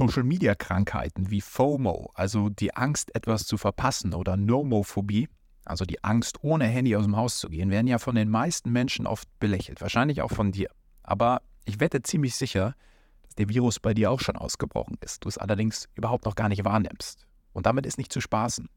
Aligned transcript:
Social-Media-Krankheiten 0.00 1.30
wie 1.30 1.42
FOMO, 1.42 2.10
also 2.14 2.48
die 2.48 2.74
Angst, 2.74 3.14
etwas 3.14 3.46
zu 3.46 3.58
verpassen, 3.58 4.14
oder 4.14 4.38
Nomophobie, 4.38 5.28
also 5.66 5.84
die 5.84 6.02
Angst, 6.02 6.38
ohne 6.42 6.64
Handy 6.64 6.96
aus 6.96 7.04
dem 7.04 7.16
Haus 7.16 7.38
zu 7.38 7.50
gehen, 7.50 7.70
werden 7.70 7.86
ja 7.86 7.98
von 7.98 8.14
den 8.14 8.30
meisten 8.30 8.70
Menschen 8.70 9.06
oft 9.06 9.28
belächelt, 9.40 9.82
wahrscheinlich 9.82 10.22
auch 10.22 10.30
von 10.30 10.52
dir. 10.52 10.70
Aber 11.02 11.42
ich 11.66 11.80
wette 11.80 12.02
ziemlich 12.02 12.34
sicher, 12.34 12.74
dass 13.24 13.34
der 13.34 13.50
Virus 13.50 13.78
bei 13.78 13.92
dir 13.92 14.10
auch 14.10 14.20
schon 14.20 14.36
ausgebrochen 14.36 14.96
ist, 15.02 15.24
du 15.24 15.28
es 15.28 15.36
allerdings 15.36 15.86
überhaupt 15.94 16.24
noch 16.24 16.34
gar 16.34 16.48
nicht 16.48 16.64
wahrnimmst. 16.64 17.26
Und 17.52 17.66
damit 17.66 17.84
ist 17.84 17.98
nicht 17.98 18.12
zu 18.12 18.22
spaßen. 18.22 18.70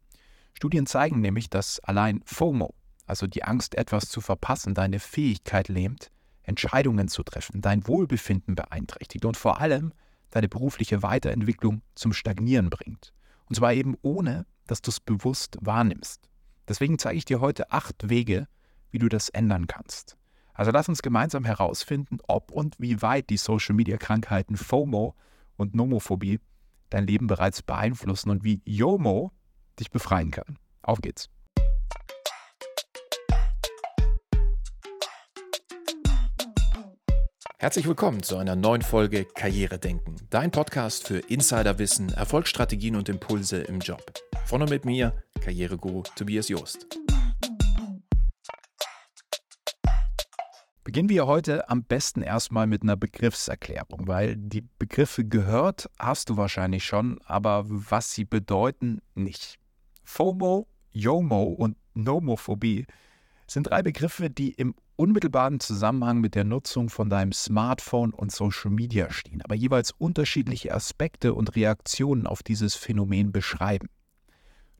Studien 0.53 0.85
zeigen 0.85 1.21
nämlich, 1.21 1.49
dass 1.49 1.79
allein 1.79 2.21
FOMO, 2.25 2.73
also 3.05 3.27
die 3.27 3.45
Angst, 3.45 3.75
etwas 3.75 4.09
zu 4.09 4.19
verpassen, 4.19 4.73
deine 4.73 4.99
Fähigkeit 4.99 5.69
lähmt, 5.69 6.09
Entscheidungen 6.41 7.07
zu 7.07 7.23
treffen, 7.23 7.61
dein 7.61 7.87
Wohlbefinden 7.87 8.55
beeinträchtigt 8.55 9.23
und 9.23 9.37
vor 9.37 9.61
allem 9.61 9.93
deine 10.33 10.49
berufliche 10.49 11.03
Weiterentwicklung 11.03 11.81
zum 11.95 12.11
Stagnieren 12.11 12.69
bringt. 12.69 13.13
Und 13.45 13.55
zwar 13.55 13.73
eben 13.73 13.95
ohne, 14.01 14.45
dass 14.65 14.81
du 14.81 14.89
es 14.89 14.99
bewusst 14.99 15.57
wahrnimmst. 15.61 16.29
Deswegen 16.67 16.97
zeige 16.97 17.17
ich 17.17 17.25
dir 17.25 17.39
heute 17.39 17.71
acht 17.71 18.09
Wege, 18.09 18.47
wie 18.89 18.99
du 18.99 19.09
das 19.09 19.29
ändern 19.29 19.67
kannst. 19.67 20.17
Also 20.53 20.71
lass 20.71 20.89
uns 20.89 21.01
gemeinsam 21.01 21.45
herausfinden, 21.45 22.17
ob 22.27 22.51
und 22.51 22.79
wie 22.79 23.01
weit 23.01 23.29
die 23.29 23.37
Social-Media-Krankheiten 23.37 24.55
FOMO 24.55 25.15
und 25.57 25.75
Nomophobie 25.75 26.39
dein 26.89 27.07
Leben 27.07 27.27
bereits 27.27 27.61
beeinflussen 27.61 28.29
und 28.29 28.43
wie 28.43 28.61
YOMO 28.65 29.31
dich 29.79 29.91
befreien 29.91 30.31
kann. 30.31 30.57
Auf 30.81 31.01
geht's. 31.01 31.29
Herzlich 37.63 37.87
willkommen 37.87 38.21
zu 38.21 38.35
einer 38.35 38.57
neuen 38.57 38.81
Folge 38.81 39.23
Karriere 39.23 39.79
denken, 39.79 40.17
dein 40.29 40.51
Podcast 40.51 41.07
für 41.07 41.19
Insiderwissen, 41.19 42.09
Erfolgsstrategien 42.09 42.97
und 42.97 43.07
Impulse 43.07 43.61
im 43.61 43.79
Job. 43.79 44.03
Von 44.45 44.63
und 44.63 44.69
mit 44.69 44.83
mir, 44.83 45.13
Karriereguru 45.39 46.03
Tobias 46.17 46.49
Joost. 46.49 46.99
Beginnen 50.83 51.07
wir 51.07 51.25
heute 51.25 51.69
am 51.69 51.85
besten 51.85 52.21
erstmal 52.21 52.67
mit 52.67 52.83
einer 52.83 52.97
Begriffserklärung, 52.97 54.09
weil 54.09 54.35
die 54.35 54.67
Begriffe 54.77 55.23
gehört 55.23 55.89
hast 55.97 56.29
du 56.29 56.35
wahrscheinlich 56.35 56.83
schon, 56.83 57.21
aber 57.23 57.63
was 57.65 58.11
sie 58.11 58.25
bedeuten, 58.25 58.99
nicht. 59.15 59.57
FOMO, 60.03 60.67
YOMO 60.91 61.43
und 61.43 61.77
Nomophobie 61.93 62.87
sind 63.47 63.69
drei 63.69 63.83
Begriffe, 63.83 64.29
die 64.29 64.51
im 64.51 64.75
unmittelbaren 64.95 65.59
Zusammenhang 65.59 66.19
mit 66.19 66.35
der 66.35 66.43
Nutzung 66.43 66.89
von 66.89 67.09
deinem 67.09 67.31
Smartphone 67.31 68.13
und 68.13 68.31
Social 68.31 68.71
Media 68.71 69.11
stehen, 69.11 69.41
aber 69.41 69.55
jeweils 69.55 69.91
unterschiedliche 69.91 70.73
Aspekte 70.73 71.33
und 71.33 71.55
Reaktionen 71.55 72.27
auf 72.27 72.43
dieses 72.43 72.75
Phänomen 72.75 73.31
beschreiben. 73.31 73.89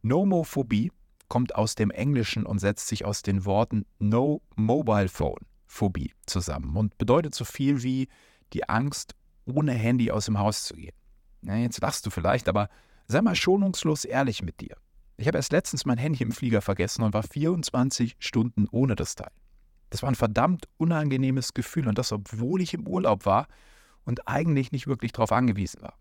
Nomophobie 0.01 0.91
kommt 1.27 1.55
aus 1.55 1.75
dem 1.75 1.89
Englischen 1.89 2.45
und 2.45 2.59
setzt 2.59 2.87
sich 2.87 3.05
aus 3.05 3.21
den 3.21 3.45
Worten 3.45 3.85
No 3.99 4.41
Mobile 4.55 5.07
Phone 5.07 5.45
Phobie 5.65 6.13
zusammen 6.25 6.75
und 6.75 6.97
bedeutet 6.97 7.33
so 7.33 7.45
viel 7.45 7.81
wie 7.81 8.07
die 8.53 8.69
Angst, 8.69 9.15
ohne 9.45 9.71
Handy 9.71 10.11
aus 10.11 10.25
dem 10.25 10.37
Haus 10.37 10.65
zu 10.65 10.75
gehen. 10.75 10.93
Ja, 11.41 11.55
jetzt 11.55 11.81
lachst 11.81 12.05
du 12.05 12.09
vielleicht, 12.09 12.47
aber 12.47 12.69
sei 13.07 13.21
mal 13.21 13.35
schonungslos 13.35 14.05
ehrlich 14.05 14.43
mit 14.43 14.61
dir. 14.61 14.77
Ich 15.17 15.27
habe 15.27 15.37
erst 15.37 15.51
letztens 15.51 15.85
mein 15.85 15.97
Handy 15.97 16.23
im 16.23 16.31
Flieger 16.31 16.61
vergessen 16.61 17.03
und 17.03 17.13
war 17.13 17.23
24 17.23 18.15
Stunden 18.19 18.67
ohne 18.71 18.95
das 18.95 19.15
Teil. 19.15 19.31
Das 19.93 20.01
war 20.01 20.09
ein 20.09 20.15
verdammt 20.15 20.67
unangenehmes 20.77 21.53
Gefühl 21.53 21.87
und 21.87 21.99
das, 21.99 22.11
obwohl 22.11 22.61
ich 22.63 22.73
im 22.73 22.87
Urlaub 22.87 23.27
war 23.27 23.47
und 24.05 24.27
eigentlich 24.27 24.71
nicht 24.71 24.87
wirklich 24.87 25.11
darauf 25.11 25.31
angewiesen 25.31 25.83
war. 25.83 25.99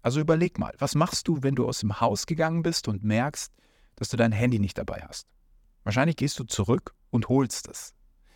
Also 0.00 0.18
überleg 0.18 0.58
mal, 0.58 0.72
was 0.78 0.94
machst 0.94 1.28
du, 1.28 1.42
wenn 1.42 1.54
du 1.54 1.68
aus 1.68 1.80
dem 1.80 2.00
Haus 2.00 2.24
gegangen 2.24 2.62
bist 2.62 2.88
und 2.88 3.04
merkst, 3.04 3.52
dass 3.96 4.08
du 4.08 4.16
dein 4.16 4.32
Handy 4.32 4.58
nicht 4.58 4.78
dabei 4.78 5.04
hast? 5.06 5.26
Wahrscheinlich 5.82 6.16
gehst 6.16 6.38
du 6.38 6.44
zurück 6.44 6.94
und 7.10 7.28
holst 7.28 7.68
es. 7.68 7.92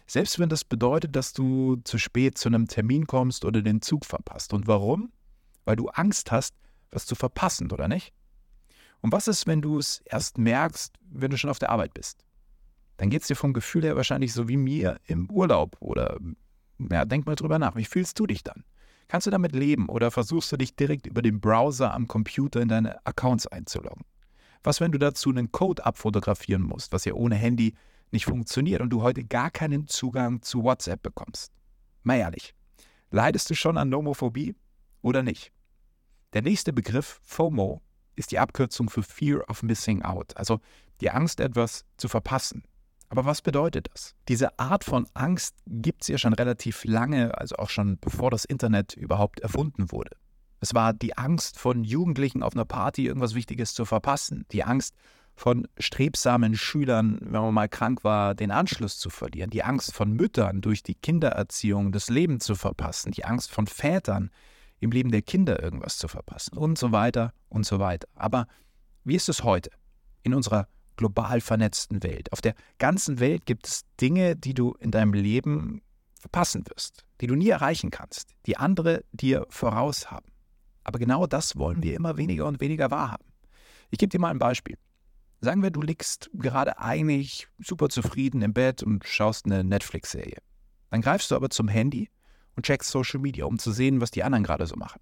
Selbst 0.06 0.38
wenn 0.38 0.50
das 0.50 0.62
bedeutet, 0.62 1.16
dass 1.16 1.32
du 1.32 1.76
zu 1.84 1.96
spät 1.96 2.36
zu 2.36 2.50
einem 2.50 2.68
Termin 2.68 3.06
kommst 3.06 3.46
oder 3.46 3.62
den 3.62 3.80
Zug 3.80 4.04
verpasst. 4.04 4.52
Und 4.52 4.66
warum? 4.66 5.10
Weil 5.64 5.76
du 5.76 5.88
Angst 5.88 6.32
hast, 6.32 6.54
was 6.90 7.06
zu 7.06 7.14
verpassen, 7.14 7.72
oder 7.72 7.88
nicht? 7.88 8.12
Und 9.00 9.12
was 9.12 9.26
ist, 9.26 9.46
wenn 9.46 9.62
du 9.62 9.78
es 9.78 10.02
erst 10.04 10.36
merkst, 10.36 10.98
wenn 11.00 11.30
du 11.30 11.38
schon 11.38 11.48
auf 11.48 11.58
der 11.58 11.70
Arbeit 11.70 11.94
bist? 11.94 12.26
Dann 12.98 13.10
geht 13.10 13.22
es 13.22 13.28
dir 13.28 13.36
vom 13.36 13.54
Gefühl 13.54 13.84
her 13.84 13.96
wahrscheinlich 13.96 14.32
so 14.32 14.48
wie 14.48 14.56
mir 14.56 15.00
im 15.06 15.30
Urlaub 15.30 15.76
oder, 15.80 16.18
ja, 16.90 17.04
denk 17.04 17.26
mal 17.26 17.36
drüber 17.36 17.58
nach. 17.58 17.76
Wie 17.76 17.84
fühlst 17.84 18.18
du 18.18 18.26
dich 18.26 18.42
dann? 18.42 18.64
Kannst 19.06 19.26
du 19.26 19.30
damit 19.30 19.54
leben 19.54 19.88
oder 19.88 20.10
versuchst 20.10 20.52
du 20.52 20.56
dich 20.58 20.76
direkt 20.76 21.06
über 21.06 21.22
den 21.22 21.40
Browser 21.40 21.94
am 21.94 22.06
Computer 22.08 22.60
in 22.60 22.68
deine 22.68 23.06
Accounts 23.06 23.46
einzuloggen? 23.46 24.04
Was, 24.64 24.80
wenn 24.80 24.92
du 24.92 24.98
dazu 24.98 25.30
einen 25.30 25.50
Code 25.52 25.86
abfotografieren 25.86 26.62
musst, 26.62 26.92
was 26.92 27.04
ja 27.04 27.14
ohne 27.14 27.36
Handy 27.36 27.74
nicht 28.10 28.26
funktioniert 28.26 28.82
und 28.82 28.90
du 28.90 29.00
heute 29.02 29.24
gar 29.24 29.50
keinen 29.50 29.86
Zugang 29.86 30.42
zu 30.42 30.64
WhatsApp 30.64 31.02
bekommst? 31.02 31.52
Mal 32.02 32.18
ehrlich, 32.18 32.54
leidest 33.10 33.48
du 33.48 33.54
schon 33.54 33.78
an 33.78 33.88
Nomophobie 33.88 34.56
oder 35.00 35.22
nicht? 35.22 35.52
Der 36.32 36.42
nächste 36.42 36.72
Begriff, 36.72 37.20
FOMO, 37.22 37.80
ist 38.16 38.32
die 38.32 38.40
Abkürzung 38.40 38.90
für 38.90 39.04
Fear 39.04 39.48
of 39.48 39.62
Missing 39.62 40.02
Out, 40.02 40.36
also 40.36 40.60
die 41.00 41.10
Angst, 41.10 41.38
etwas 41.38 41.84
zu 41.96 42.08
verpassen. 42.08 42.64
Aber 43.08 43.24
was 43.24 43.42
bedeutet 43.42 43.88
das? 43.92 44.14
Diese 44.28 44.58
Art 44.58 44.84
von 44.84 45.06
Angst 45.14 45.54
gibt 45.66 46.02
es 46.02 46.08
ja 46.08 46.18
schon 46.18 46.34
relativ 46.34 46.84
lange, 46.84 47.36
also 47.38 47.56
auch 47.56 47.70
schon 47.70 47.98
bevor 47.98 48.30
das 48.30 48.44
Internet 48.44 48.94
überhaupt 48.94 49.40
erfunden 49.40 49.90
wurde. 49.90 50.16
Es 50.60 50.74
war 50.74 50.92
die 50.92 51.16
Angst 51.16 51.58
von 51.58 51.84
Jugendlichen 51.84 52.42
auf 52.42 52.54
einer 52.54 52.64
Party 52.64 53.06
irgendwas 53.06 53.34
Wichtiges 53.34 53.74
zu 53.74 53.84
verpassen, 53.84 54.44
die 54.52 54.64
Angst 54.64 54.94
von 55.36 55.68
strebsamen 55.78 56.56
Schülern, 56.56 57.18
wenn 57.22 57.40
man 57.40 57.54
mal 57.54 57.68
krank 57.68 58.02
war, 58.02 58.34
den 58.34 58.50
Anschluss 58.50 58.98
zu 58.98 59.08
verlieren, 59.08 59.50
die 59.50 59.62
Angst 59.62 59.94
von 59.94 60.12
Müttern 60.12 60.60
durch 60.60 60.82
die 60.82 60.96
Kindererziehung 60.96 61.92
das 61.92 62.10
Leben 62.10 62.40
zu 62.40 62.56
verpassen, 62.56 63.12
die 63.12 63.24
Angst 63.24 63.52
von 63.52 63.68
Vätern 63.68 64.30
im 64.80 64.90
Leben 64.90 65.12
der 65.12 65.22
Kinder 65.22 65.62
irgendwas 65.62 65.96
zu 65.96 66.08
verpassen 66.08 66.58
und 66.58 66.76
so 66.76 66.90
weiter 66.90 67.32
und 67.48 67.64
so 67.64 67.78
weiter. 67.78 68.08
Aber 68.16 68.48
wie 69.04 69.14
ist 69.14 69.28
es 69.28 69.44
heute 69.44 69.70
in 70.24 70.34
unserer 70.34 70.66
global 70.98 71.40
vernetzten 71.40 72.02
Welt? 72.02 72.30
Auf 72.32 72.42
der 72.42 72.54
ganzen 72.78 73.20
Welt 73.20 73.46
gibt 73.46 73.66
es 73.66 73.86
Dinge, 73.98 74.36
die 74.36 74.52
du 74.52 74.74
in 74.80 74.90
deinem 74.90 75.14
Leben 75.14 75.80
verpassen 76.20 76.64
wirst, 76.68 77.06
die 77.22 77.26
du 77.26 77.34
nie 77.34 77.48
erreichen 77.48 77.90
kannst, 77.90 78.32
die 78.44 78.58
andere 78.58 79.04
dir 79.12 79.46
voraus 79.48 80.10
haben. 80.10 80.30
Aber 80.84 80.98
genau 80.98 81.26
das 81.26 81.56
wollen 81.56 81.82
wir 81.82 81.94
immer 81.94 82.18
weniger 82.18 82.46
und 82.46 82.60
weniger 82.60 82.90
wahrhaben. 82.90 83.24
Ich 83.90 83.98
gebe 83.98 84.10
dir 84.10 84.18
mal 84.18 84.30
ein 84.30 84.38
Beispiel. 84.38 84.76
Sagen 85.40 85.62
wir, 85.62 85.70
du 85.70 85.80
liegst 85.80 86.30
gerade 86.34 86.78
eigentlich 86.78 87.48
super 87.58 87.88
zufrieden 87.88 88.42
im 88.42 88.52
Bett 88.52 88.82
und 88.82 89.06
schaust 89.06 89.46
eine 89.46 89.62
Netflix-Serie. 89.62 90.38
Dann 90.90 91.00
greifst 91.00 91.30
du 91.30 91.36
aber 91.36 91.48
zum 91.50 91.68
Handy 91.68 92.10
und 92.56 92.66
checkst 92.66 92.90
Social 92.90 93.20
Media, 93.20 93.44
um 93.44 93.58
zu 93.58 93.70
sehen, 93.70 94.00
was 94.00 94.10
die 94.10 94.24
anderen 94.24 94.42
gerade 94.42 94.66
so 94.66 94.74
machen. 94.76 95.00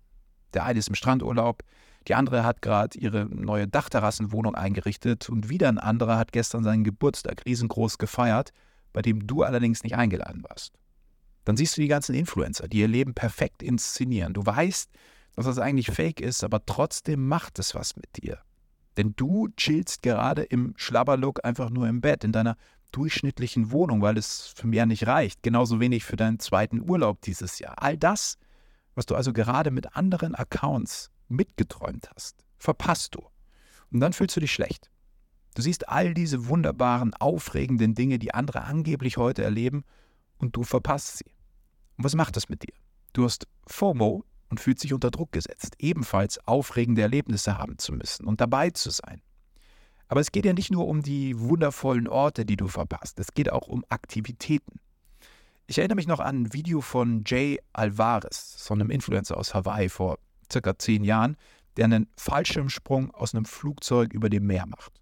Der 0.56 0.64
eine 0.64 0.78
ist 0.78 0.88
im 0.88 0.94
Strandurlaub, 0.94 1.62
die 2.08 2.14
andere 2.14 2.44
hat 2.44 2.62
gerade 2.62 2.98
ihre 2.98 3.26
neue 3.26 3.68
Dachterrassenwohnung 3.68 4.54
eingerichtet 4.54 5.28
und 5.28 5.50
wieder 5.50 5.68
ein 5.68 5.78
anderer 5.78 6.16
hat 6.16 6.32
gestern 6.32 6.64
seinen 6.64 6.82
Geburtstag 6.82 7.44
riesengroß 7.44 7.98
gefeiert, 7.98 8.52
bei 8.94 9.02
dem 9.02 9.26
du 9.26 9.42
allerdings 9.42 9.84
nicht 9.84 9.96
eingeladen 9.96 10.42
warst. 10.48 10.72
Dann 11.44 11.58
siehst 11.58 11.76
du 11.76 11.82
die 11.82 11.88
ganzen 11.88 12.14
Influencer, 12.14 12.68
die 12.68 12.78
ihr 12.78 12.88
Leben 12.88 13.12
perfekt 13.12 13.62
inszenieren. 13.62 14.32
Du 14.32 14.46
weißt, 14.46 14.90
dass 15.34 15.44
das 15.44 15.58
eigentlich 15.58 15.90
fake 15.90 16.20
ist, 16.20 16.42
aber 16.42 16.64
trotzdem 16.64 17.28
macht 17.28 17.58
es 17.58 17.74
was 17.74 17.94
mit 17.96 18.24
dir. 18.24 18.38
Denn 18.96 19.12
du 19.14 19.48
chillst 19.56 20.02
gerade 20.02 20.42
im 20.42 20.72
Schlabberlook 20.76 21.44
einfach 21.44 21.68
nur 21.68 21.86
im 21.86 22.00
Bett, 22.00 22.24
in 22.24 22.32
deiner 22.32 22.56
durchschnittlichen 22.92 23.70
Wohnung, 23.72 24.00
weil 24.00 24.16
es 24.16 24.54
für 24.56 24.66
mehr 24.66 24.86
nicht 24.86 25.06
reicht. 25.06 25.42
Genauso 25.42 25.80
wenig 25.80 26.04
für 26.04 26.16
deinen 26.16 26.38
zweiten 26.38 26.88
Urlaub 26.88 27.20
dieses 27.20 27.58
Jahr. 27.58 27.82
All 27.82 27.98
das, 27.98 28.38
was 28.96 29.06
du 29.06 29.14
also 29.14 29.32
gerade 29.32 29.70
mit 29.70 29.94
anderen 29.94 30.34
Accounts 30.34 31.12
mitgeträumt 31.28 32.10
hast, 32.14 32.44
verpasst 32.58 33.14
du. 33.14 33.22
Und 33.92 34.00
dann 34.00 34.12
fühlst 34.12 34.34
du 34.34 34.40
dich 34.40 34.52
schlecht. 34.52 34.90
Du 35.54 35.62
siehst 35.62 35.88
all 35.88 36.12
diese 36.12 36.48
wunderbaren, 36.48 37.14
aufregenden 37.14 37.94
Dinge, 37.94 38.18
die 38.18 38.34
andere 38.34 38.64
angeblich 38.64 39.16
heute 39.16 39.44
erleben, 39.44 39.84
und 40.38 40.56
du 40.56 40.64
verpasst 40.64 41.18
sie. 41.18 41.32
Und 41.96 42.04
was 42.04 42.14
macht 42.14 42.36
das 42.36 42.48
mit 42.48 42.62
dir? 42.62 42.74
Du 43.12 43.24
hast 43.24 43.46
FOMO 43.66 44.24
und 44.50 44.60
fühlst 44.60 44.84
dich 44.84 44.92
unter 44.92 45.10
Druck 45.10 45.32
gesetzt, 45.32 45.76
ebenfalls 45.78 46.38
aufregende 46.46 47.02
Erlebnisse 47.02 47.56
haben 47.56 47.78
zu 47.78 47.92
müssen 47.92 48.26
und 48.26 48.40
dabei 48.40 48.70
zu 48.70 48.90
sein. 48.90 49.22
Aber 50.08 50.20
es 50.20 50.30
geht 50.30 50.44
ja 50.44 50.52
nicht 50.52 50.70
nur 50.70 50.86
um 50.86 51.02
die 51.02 51.38
wundervollen 51.38 52.06
Orte, 52.06 52.44
die 52.44 52.56
du 52.56 52.68
verpasst, 52.68 53.18
es 53.18 53.32
geht 53.32 53.50
auch 53.50 53.68
um 53.68 53.84
Aktivitäten. 53.88 54.78
Ich 55.68 55.78
erinnere 55.78 55.96
mich 55.96 56.06
noch 56.06 56.20
an 56.20 56.42
ein 56.42 56.52
Video 56.52 56.80
von 56.80 57.24
Jay 57.26 57.58
Alvarez, 57.72 58.64
so 58.64 58.72
einem 58.72 58.88
Influencer 58.88 59.36
aus 59.36 59.52
Hawaii 59.52 59.88
vor 59.88 60.18
circa 60.50 60.78
zehn 60.78 61.02
Jahren, 61.02 61.36
der 61.76 61.86
einen 61.86 62.08
Fallschirmsprung 62.16 63.10
aus 63.10 63.34
einem 63.34 63.44
Flugzeug 63.44 64.12
über 64.12 64.30
dem 64.30 64.46
Meer 64.46 64.66
macht. 64.66 64.92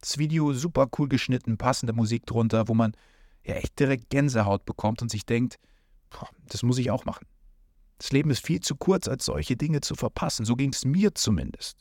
Das 0.00 0.18
Video 0.18 0.52
super 0.52 0.88
cool 0.98 1.08
geschnitten, 1.08 1.58
passende 1.58 1.92
Musik 1.92 2.26
drunter, 2.26 2.66
wo 2.66 2.74
man 2.74 2.92
ja 3.44 3.54
echt 3.54 3.78
direkt 3.78 4.10
Gänsehaut 4.10 4.64
bekommt 4.64 5.00
und 5.00 5.12
sich 5.12 5.26
denkt, 5.26 5.60
boah, 6.10 6.28
das 6.48 6.64
muss 6.64 6.78
ich 6.78 6.90
auch 6.90 7.04
machen. 7.04 7.26
Das 7.98 8.10
Leben 8.10 8.30
ist 8.30 8.44
viel 8.44 8.60
zu 8.60 8.74
kurz, 8.74 9.06
als 9.06 9.26
solche 9.26 9.56
Dinge 9.56 9.80
zu 9.80 9.94
verpassen. 9.94 10.44
So 10.44 10.56
ging 10.56 10.70
es 10.70 10.84
mir 10.84 11.14
zumindest. 11.14 11.78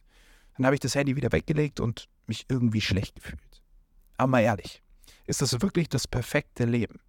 Dann 0.55 0.67
habe 0.67 0.75
ich 0.75 0.81
das 0.81 0.93
Handy 0.93 1.15
wieder 1.15 1.31
weggelegt 1.31 1.79
und 1.79 2.07
mich 2.27 2.45
irgendwie 2.47 2.81
schlecht 2.81 3.15
gefühlt. 3.15 3.63
Aber 4.17 4.27
mal 4.27 4.41
ehrlich, 4.41 4.83
ist 5.25 5.41
das 5.41 5.59
wirklich 5.61 5.89
das 5.89 6.07
perfekte 6.07 6.65
Leben? 6.65 6.99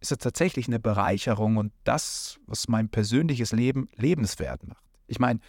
Ist 0.00 0.10
das 0.10 0.18
tatsächlich 0.18 0.66
eine 0.66 0.80
Bereicherung 0.80 1.58
und 1.58 1.72
das, 1.84 2.38
was 2.46 2.68
mein 2.68 2.88
persönliches 2.88 3.52
Leben 3.52 3.88
lebenswert 3.94 4.66
macht? 4.66 4.84
Ich 5.06 5.18
meine, 5.18 5.40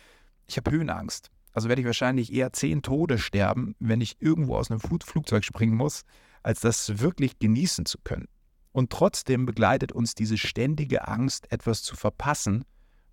ich 0.46 0.58
habe 0.58 0.72
Höhenangst. 0.72 1.30
Also 1.54 1.70
werde 1.70 1.82
ich 1.82 1.86
wahrscheinlich 1.86 2.34
eher 2.34 2.54
zehn 2.54 2.82
Tode 2.82 3.18
sterben, 3.18 3.76
wenn 3.80 4.02
ich 4.02 4.22
irgendwo 4.22 4.56
aus 4.56 4.72
einem 4.72 4.80
Flugzeug 4.80 5.44
springen 5.44 5.76
muss, 5.76 6.04
als 6.44 6.62
das 6.62 7.00
wirklich 7.00 7.40
genießen 7.40 7.86
zu 7.86 7.98
können. 8.04 8.28
Und 8.72 8.90
trotzdem 8.90 9.46
begleitet 9.46 9.92
uns 9.92 10.16
diese 10.16 10.38
ständige 10.38 11.08
Angst, 11.08 11.52
etwas 11.52 11.84
zu 11.84 11.96
verpassen, 11.96 12.64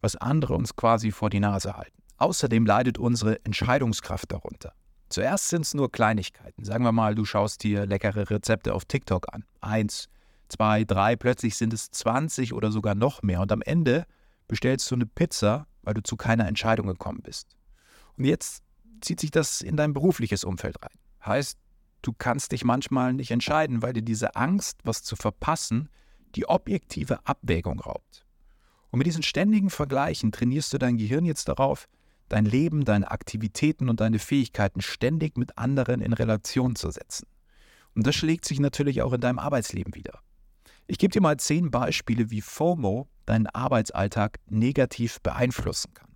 was 0.00 0.16
andere 0.16 0.54
uns 0.54 0.76
quasi 0.76 1.10
vor 1.10 1.30
die 1.30 1.40
Nase 1.40 1.76
halten. 1.76 2.02
Außerdem 2.18 2.66
leidet 2.66 2.98
unsere 2.98 3.44
Entscheidungskraft 3.44 4.30
darunter. 4.32 4.72
Zuerst 5.08 5.48
sind 5.48 5.62
es 5.62 5.74
nur 5.74 5.90
Kleinigkeiten. 5.90 6.64
Sagen 6.64 6.84
wir 6.84 6.92
mal, 6.92 7.14
du 7.14 7.24
schaust 7.24 7.62
dir 7.62 7.86
leckere 7.86 8.28
Rezepte 8.30 8.74
auf 8.74 8.84
TikTok 8.84 9.32
an. 9.32 9.44
Eins, 9.60 10.08
zwei, 10.48 10.84
drei, 10.84 11.16
plötzlich 11.16 11.56
sind 11.56 11.72
es 11.72 11.90
20 11.90 12.52
oder 12.52 12.70
sogar 12.72 12.94
noch 12.94 13.22
mehr. 13.22 13.40
Und 13.40 13.52
am 13.52 13.62
Ende 13.62 14.06
bestellst 14.46 14.90
du 14.90 14.94
eine 14.94 15.06
Pizza, 15.06 15.66
weil 15.82 15.94
du 15.94 16.02
zu 16.02 16.16
keiner 16.16 16.46
Entscheidung 16.48 16.86
gekommen 16.86 17.20
bist. 17.22 17.56
Und 18.16 18.24
jetzt 18.24 18.62
zieht 19.00 19.20
sich 19.20 19.30
das 19.30 19.60
in 19.60 19.76
dein 19.76 19.92
berufliches 19.92 20.44
Umfeld 20.44 20.82
rein. 20.82 20.98
Heißt, 21.24 21.58
du 22.02 22.12
kannst 22.12 22.52
dich 22.52 22.64
manchmal 22.64 23.12
nicht 23.12 23.30
entscheiden, 23.30 23.82
weil 23.82 23.92
dir 23.92 24.02
diese 24.02 24.36
Angst, 24.36 24.78
was 24.84 25.02
zu 25.02 25.16
verpassen, 25.16 25.88
die 26.34 26.48
objektive 26.48 27.26
Abwägung 27.26 27.80
raubt. 27.80 28.26
Und 28.90 28.98
mit 28.98 29.06
diesen 29.06 29.22
ständigen 29.22 29.70
Vergleichen 29.70 30.32
trainierst 30.32 30.72
du 30.72 30.78
dein 30.78 30.96
Gehirn 30.96 31.24
jetzt 31.24 31.48
darauf, 31.48 31.88
dein 32.28 32.44
Leben, 32.44 32.84
deine 32.84 33.10
Aktivitäten 33.10 33.88
und 33.88 34.00
deine 34.00 34.18
Fähigkeiten 34.18 34.80
ständig 34.80 35.36
mit 35.36 35.56
anderen 35.58 36.00
in 36.00 36.12
Relation 36.12 36.76
zu 36.76 36.90
setzen. 36.90 37.26
Und 37.94 38.06
das 38.06 38.14
schlägt 38.14 38.44
sich 38.44 38.60
natürlich 38.60 39.02
auch 39.02 39.12
in 39.12 39.20
deinem 39.20 39.38
Arbeitsleben 39.38 39.94
wieder. 39.94 40.20
Ich 40.90 40.96
gebe 40.96 41.12
dir 41.12 41.20
mal 41.20 41.36
zehn 41.36 41.70
Beispiele, 41.70 42.30
wie 42.30 42.40
FOMO 42.40 43.08
deinen 43.26 43.46
Arbeitsalltag 43.46 44.38
negativ 44.48 45.20
beeinflussen 45.20 45.92
kann. 45.92 46.08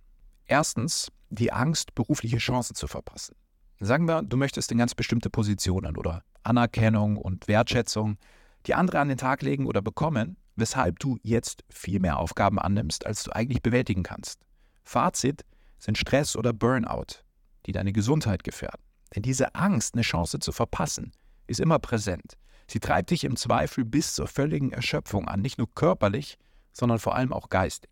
Erstens, 0.47 1.11
die 1.29 1.53
Angst, 1.53 1.93
berufliche 1.93 2.37
Chancen 2.37 2.75
zu 2.75 2.87
verpassen. 2.87 3.35
Sagen 3.79 4.07
wir, 4.07 4.23
du 4.23 4.35
möchtest 4.35 4.71
in 4.71 4.79
ganz 4.79 4.95
bestimmte 4.95 5.29
Positionen 5.29 5.95
oder 5.95 6.23
Anerkennung 6.41 7.17
und 7.17 7.47
Wertschätzung, 7.47 8.17
die 8.65 8.73
andere 8.73 8.99
an 8.99 9.09
den 9.09 9.17
Tag 9.19 9.43
legen 9.43 9.67
oder 9.67 9.83
bekommen, 9.83 10.37
weshalb 10.55 10.97
du 10.97 11.19
jetzt 11.21 11.63
viel 11.69 11.99
mehr 11.99 12.17
Aufgaben 12.17 12.57
annimmst, 12.57 13.05
als 13.05 13.23
du 13.23 13.31
eigentlich 13.31 13.61
bewältigen 13.61 14.01
kannst. 14.01 14.39
Fazit 14.83 15.45
sind 15.77 15.99
Stress 15.99 16.35
oder 16.35 16.51
Burnout, 16.51 17.21
die 17.67 17.73
deine 17.73 17.93
Gesundheit 17.93 18.43
gefährden. 18.43 18.81
Denn 19.15 19.21
diese 19.21 19.53
Angst, 19.53 19.93
eine 19.93 20.01
Chance 20.01 20.39
zu 20.39 20.51
verpassen, 20.51 21.11
ist 21.45 21.59
immer 21.59 21.77
präsent. 21.77 22.37
Sie 22.67 22.79
treibt 22.79 23.11
dich 23.11 23.23
im 23.23 23.35
Zweifel 23.35 23.85
bis 23.85 24.15
zur 24.15 24.27
völligen 24.27 24.71
Erschöpfung 24.71 25.27
an, 25.27 25.41
nicht 25.41 25.57
nur 25.57 25.73
körperlich, 25.73 26.37
sondern 26.71 26.99
vor 26.99 27.15
allem 27.15 27.33
auch 27.33 27.49
geistig. 27.49 27.91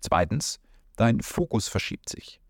Zweitens, 0.00 0.60
dein 0.96 1.20
Fokus 1.20 1.68
verschiebt 1.68 2.08
sich. 2.08 2.40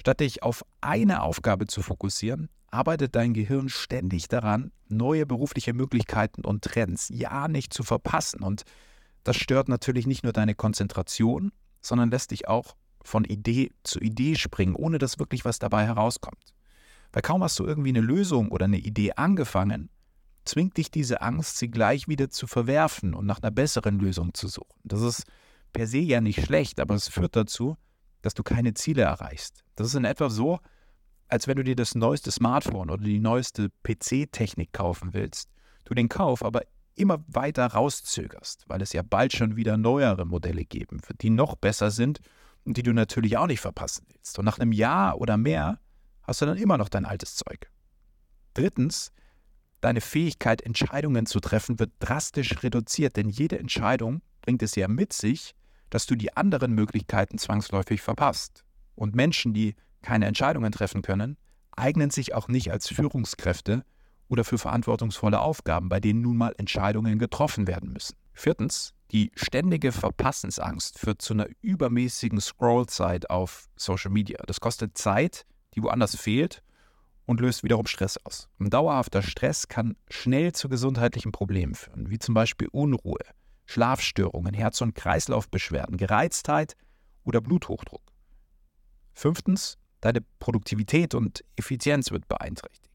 Statt 0.00 0.20
dich 0.20 0.42
auf 0.42 0.64
eine 0.80 1.22
Aufgabe 1.22 1.66
zu 1.66 1.82
fokussieren, 1.82 2.48
arbeitet 2.70 3.14
dein 3.14 3.34
Gehirn 3.34 3.68
ständig 3.68 4.28
daran, 4.28 4.70
neue 4.88 5.26
berufliche 5.26 5.72
Möglichkeiten 5.72 6.44
und 6.44 6.62
Trends 6.62 7.08
ja 7.08 7.48
nicht 7.48 7.72
zu 7.72 7.82
verpassen. 7.82 8.42
Und 8.42 8.62
das 9.24 9.36
stört 9.36 9.68
natürlich 9.68 10.06
nicht 10.06 10.22
nur 10.22 10.32
deine 10.32 10.54
Konzentration, 10.54 11.52
sondern 11.80 12.10
lässt 12.10 12.30
dich 12.30 12.48
auch 12.48 12.76
von 13.02 13.24
Idee 13.24 13.70
zu 13.82 14.00
Idee 14.00 14.34
springen, 14.36 14.74
ohne 14.74 14.98
dass 14.98 15.18
wirklich 15.18 15.44
was 15.44 15.58
dabei 15.58 15.86
herauskommt. 15.86 16.54
Weil 17.12 17.22
kaum 17.22 17.42
hast 17.42 17.58
du 17.58 17.64
irgendwie 17.64 17.90
eine 17.90 18.00
Lösung 18.00 18.50
oder 18.50 18.64
eine 18.64 18.78
Idee 18.78 19.12
angefangen, 19.12 19.90
zwingt 20.48 20.76
dich 20.76 20.90
diese 20.90 21.20
Angst, 21.20 21.58
sie 21.58 21.70
gleich 21.70 22.08
wieder 22.08 22.30
zu 22.30 22.46
verwerfen 22.46 23.14
und 23.14 23.26
nach 23.26 23.42
einer 23.42 23.50
besseren 23.50 23.98
Lösung 23.98 24.34
zu 24.34 24.48
suchen. 24.48 24.80
Das 24.84 25.00
ist 25.00 25.24
per 25.72 25.86
se 25.86 25.98
ja 25.98 26.20
nicht 26.20 26.44
schlecht, 26.44 26.80
aber 26.80 26.94
es 26.94 27.08
führt 27.08 27.36
dazu, 27.36 27.76
dass 28.22 28.34
du 28.34 28.42
keine 28.42 28.74
Ziele 28.74 29.02
erreichst. 29.02 29.64
Das 29.74 29.88
ist 29.88 29.94
in 29.94 30.04
etwa 30.04 30.30
so, 30.30 30.58
als 31.28 31.46
wenn 31.48 31.56
du 31.56 31.64
dir 31.64 31.76
das 31.76 31.94
neueste 31.94 32.30
Smartphone 32.30 32.90
oder 32.90 33.02
die 33.02 33.20
neueste 33.20 33.70
PC-Technik 33.82 34.72
kaufen 34.72 35.12
willst, 35.12 35.50
du 35.84 35.94
den 35.94 36.08
Kauf 36.08 36.44
aber 36.44 36.62
immer 36.94 37.22
weiter 37.28 37.66
rauszögerst, 37.66 38.64
weil 38.68 38.80
es 38.80 38.92
ja 38.92 39.02
bald 39.02 39.32
schon 39.32 39.56
wieder 39.56 39.76
neuere 39.76 40.24
Modelle 40.24 40.64
geben 40.64 41.00
wird, 41.06 41.22
die 41.22 41.30
noch 41.30 41.56
besser 41.56 41.90
sind 41.90 42.20
und 42.64 42.76
die 42.76 42.82
du 42.82 42.92
natürlich 42.92 43.36
auch 43.36 43.46
nicht 43.46 43.60
verpassen 43.60 44.06
willst. 44.12 44.38
Und 44.38 44.44
nach 44.44 44.58
einem 44.58 44.72
Jahr 44.72 45.20
oder 45.20 45.36
mehr 45.36 45.78
hast 46.22 46.40
du 46.40 46.46
dann 46.46 46.56
immer 46.56 46.78
noch 46.78 46.88
dein 46.88 47.04
altes 47.04 47.36
Zeug. 47.36 47.70
Drittens, 48.54 49.12
deine 49.80 50.00
Fähigkeit, 50.00 50.62
Entscheidungen 50.62 51.26
zu 51.26 51.40
treffen, 51.40 51.78
wird 51.78 51.92
drastisch 51.98 52.62
reduziert, 52.62 53.16
denn 53.16 53.28
jede 53.28 53.58
Entscheidung 53.58 54.22
bringt 54.42 54.62
es 54.62 54.74
ja 54.74 54.88
mit 54.88 55.12
sich, 55.12 55.54
dass 55.90 56.06
du 56.06 56.16
die 56.16 56.36
anderen 56.36 56.72
Möglichkeiten 56.72 57.38
zwangsläufig 57.38 58.02
verpasst. 58.02 58.64
Und 58.94 59.14
Menschen, 59.14 59.54
die 59.54 59.74
keine 60.02 60.26
Entscheidungen 60.26 60.72
treffen 60.72 61.02
können, 61.02 61.36
eignen 61.72 62.10
sich 62.10 62.34
auch 62.34 62.48
nicht 62.48 62.72
als 62.72 62.88
Führungskräfte 62.88 63.84
oder 64.28 64.44
für 64.44 64.58
verantwortungsvolle 64.58 65.40
Aufgaben, 65.40 65.88
bei 65.88 66.00
denen 66.00 66.22
nun 66.22 66.36
mal 66.36 66.54
Entscheidungen 66.56 67.18
getroffen 67.18 67.66
werden 67.66 67.92
müssen. 67.92 68.16
Viertens, 68.32 68.92
die 69.12 69.30
ständige 69.34 69.92
Verpassensangst 69.92 70.98
führt 70.98 71.22
zu 71.22 71.34
einer 71.34 71.46
übermäßigen 71.62 72.40
Scrollzeit 72.40 73.30
auf 73.30 73.68
Social 73.76 74.10
Media. 74.10 74.42
Das 74.46 74.60
kostet 74.60 74.98
Zeit, 74.98 75.46
die 75.74 75.82
woanders 75.82 76.16
fehlt 76.16 76.62
und 77.26 77.40
löst 77.40 77.64
wiederum 77.64 77.86
Stress 77.86 78.16
aus. 78.24 78.48
Ein 78.58 78.70
dauerhafter 78.70 79.22
Stress 79.22 79.68
kann 79.68 79.96
schnell 80.08 80.52
zu 80.52 80.68
gesundheitlichen 80.68 81.32
Problemen 81.32 81.74
führen, 81.74 82.08
wie 82.08 82.18
zum 82.18 82.34
Beispiel 82.34 82.68
Unruhe, 82.72 83.20
Schlafstörungen, 83.66 84.54
Herz- 84.54 84.80
und 84.80 84.94
Kreislaufbeschwerden, 84.94 85.96
Gereiztheit 85.96 86.76
oder 87.24 87.40
Bluthochdruck. 87.40 88.02
Fünftens, 89.12 89.78
deine 90.00 90.20
Produktivität 90.38 91.14
und 91.14 91.44
Effizienz 91.56 92.10
wird 92.12 92.28
beeinträchtigt. 92.28 92.86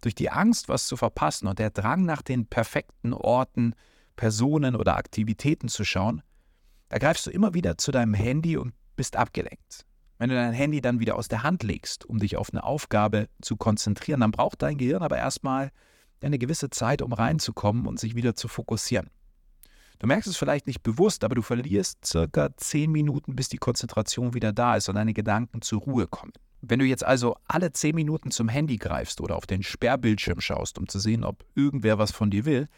Durch 0.00 0.14
die 0.14 0.30
Angst, 0.30 0.68
was 0.68 0.86
zu 0.86 0.96
verpassen 0.96 1.48
und 1.48 1.58
der 1.58 1.70
Drang 1.70 2.04
nach 2.04 2.22
den 2.22 2.46
perfekten 2.46 3.12
Orten, 3.12 3.74
Personen 4.16 4.76
oder 4.76 4.96
Aktivitäten 4.96 5.68
zu 5.68 5.84
schauen, 5.84 6.22
da 6.88 6.98
greifst 6.98 7.26
du 7.26 7.30
immer 7.30 7.54
wieder 7.54 7.76
zu 7.76 7.90
deinem 7.90 8.14
Handy 8.14 8.56
und 8.56 8.72
bist 8.96 9.16
abgelenkt. 9.16 9.87
Wenn 10.18 10.30
du 10.30 10.34
dein 10.34 10.52
Handy 10.52 10.80
dann 10.80 10.98
wieder 10.98 11.16
aus 11.16 11.28
der 11.28 11.44
Hand 11.44 11.62
legst, 11.62 12.04
um 12.04 12.18
dich 12.18 12.36
auf 12.36 12.52
eine 12.52 12.64
Aufgabe 12.64 13.28
zu 13.40 13.56
konzentrieren, 13.56 14.20
dann 14.20 14.32
braucht 14.32 14.62
dein 14.62 14.76
Gehirn 14.76 15.02
aber 15.02 15.16
erstmal 15.16 15.70
eine 16.20 16.38
gewisse 16.38 16.70
Zeit, 16.70 17.02
um 17.02 17.12
reinzukommen 17.12 17.86
und 17.86 18.00
sich 18.00 18.16
wieder 18.16 18.34
zu 18.34 18.48
fokussieren. 18.48 19.10
Du 20.00 20.06
merkst 20.06 20.28
es 20.28 20.36
vielleicht 20.36 20.66
nicht 20.66 20.82
bewusst, 20.82 21.24
aber 21.24 21.34
du 21.34 21.42
verlierst 21.42 22.04
circa 22.04 22.50
10 22.56 22.90
Minuten, 22.90 23.34
bis 23.36 23.48
die 23.48 23.58
Konzentration 23.58 24.34
wieder 24.34 24.52
da 24.52 24.76
ist 24.76 24.88
und 24.88 24.96
deine 24.96 25.14
Gedanken 25.14 25.62
zur 25.62 25.80
Ruhe 25.80 26.06
kommen. 26.06 26.32
Wenn 26.60 26.80
du 26.80 26.84
jetzt 26.84 27.04
also 27.04 27.36
alle 27.46 27.72
10 27.72 27.94
Minuten 27.94 28.30
zum 28.30 28.48
Handy 28.48 28.76
greifst 28.76 29.20
oder 29.20 29.36
auf 29.36 29.46
den 29.46 29.62
Sperrbildschirm 29.62 30.40
schaust, 30.40 30.78
um 30.78 30.88
zu 30.88 30.98
sehen, 30.98 31.24
ob 31.24 31.44
irgendwer 31.54 31.98
was 31.98 32.10
von 32.10 32.30
dir 32.30 32.44
will, 32.44 32.68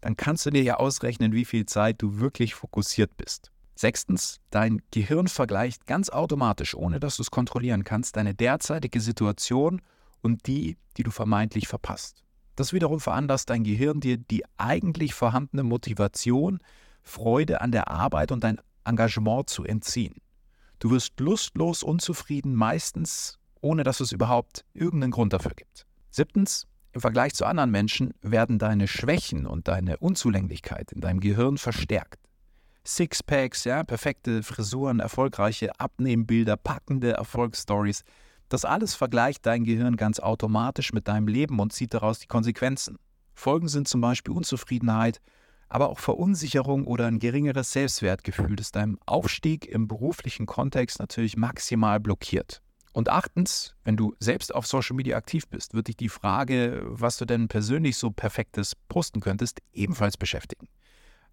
dann 0.00 0.16
kannst 0.16 0.46
du 0.46 0.50
dir 0.50 0.62
ja 0.62 0.76
ausrechnen, 0.76 1.32
wie 1.32 1.44
viel 1.44 1.66
Zeit 1.66 2.02
du 2.02 2.18
wirklich 2.18 2.54
fokussiert 2.54 3.16
bist. 3.16 3.50
Sechstens, 3.74 4.40
dein 4.50 4.82
Gehirn 4.90 5.28
vergleicht 5.28 5.86
ganz 5.86 6.08
automatisch, 6.10 6.74
ohne 6.74 7.00
dass 7.00 7.16
du 7.16 7.22
es 7.22 7.30
kontrollieren 7.30 7.84
kannst, 7.84 8.16
deine 8.16 8.34
derzeitige 8.34 9.00
Situation 9.00 9.82
und 10.22 10.46
die, 10.46 10.76
die 10.96 11.02
du 11.02 11.10
vermeintlich 11.10 11.66
verpasst. 11.66 12.22
Das 12.56 12.72
wiederum 12.72 13.00
veranlasst 13.00 13.50
dein 13.50 13.64
Gehirn 13.64 14.00
dir 14.00 14.16
die 14.16 14.44
eigentlich 14.58 15.12
vorhandene 15.12 15.64
Motivation, 15.64 16.60
Freude 17.02 17.60
an 17.60 17.72
der 17.72 17.88
Arbeit 17.88 18.30
und 18.30 18.44
dein 18.44 18.60
Engagement 18.84 19.50
zu 19.50 19.64
entziehen. 19.64 20.14
Du 20.78 20.90
wirst 20.90 21.18
lustlos 21.18 21.82
unzufrieden, 21.82 22.54
meistens 22.54 23.38
ohne 23.60 23.82
dass 23.82 24.00
es 24.00 24.12
überhaupt 24.12 24.64
irgendeinen 24.74 25.10
Grund 25.10 25.32
dafür 25.32 25.52
gibt. 25.54 25.86
Siebtens, 26.10 26.66
im 26.92 27.00
Vergleich 27.00 27.34
zu 27.34 27.44
anderen 27.44 27.70
Menschen 27.70 28.14
werden 28.22 28.58
deine 28.58 28.86
Schwächen 28.86 29.46
und 29.46 29.66
deine 29.66 29.96
Unzulänglichkeit 29.96 30.92
in 30.92 31.00
deinem 31.00 31.18
Gehirn 31.18 31.58
verstärkt. 31.58 32.20
Sixpacks, 32.86 33.64
ja, 33.64 33.82
perfekte 33.84 34.42
Frisuren, 34.42 35.00
erfolgreiche 35.00 35.78
Abnehmbilder, 35.78 36.56
packende 36.56 37.12
Erfolgsstories– 37.12 38.04
das 38.48 38.64
alles 38.64 38.94
vergleicht 38.94 39.46
dein 39.46 39.64
Gehirn 39.64 39.96
ganz 39.96 40.20
automatisch 40.20 40.92
mit 40.92 41.08
deinem 41.08 41.28
Leben 41.28 41.58
und 41.60 41.72
zieht 41.72 41.94
daraus 41.94 42.18
die 42.18 42.26
Konsequenzen. 42.26 42.98
Folgen 43.32 43.68
sind 43.68 43.88
zum 43.88 44.00
Beispiel 44.00 44.34
Unzufriedenheit, 44.34 45.20
aber 45.68 45.88
auch 45.88 45.98
Verunsicherung 45.98 46.86
oder 46.86 47.06
ein 47.06 47.18
geringeres 47.18 47.72
Selbstwertgefühl, 47.72 48.54
das 48.54 48.70
deinem 48.70 48.98
Aufstieg 49.06 49.66
im 49.66 49.88
beruflichen 49.88 50.46
Kontext 50.46 51.00
natürlich 51.00 51.36
maximal 51.36 51.98
blockiert. 51.98 52.62
Und 52.92 53.08
achtens, 53.08 53.74
wenn 53.82 53.96
du 53.96 54.14
selbst 54.20 54.54
auf 54.54 54.68
Social 54.68 54.94
Media 54.94 55.16
aktiv 55.16 55.48
bist, 55.48 55.74
wird 55.74 55.88
dich 55.88 55.96
die 55.96 56.08
Frage, 56.08 56.80
was 56.84 57.16
du 57.16 57.24
denn 57.24 57.48
persönlich 57.48 57.96
so 57.96 58.12
perfektes 58.12 58.76
posten 58.88 59.18
könntest, 59.18 59.60
ebenfalls 59.72 60.16
beschäftigen. 60.16 60.68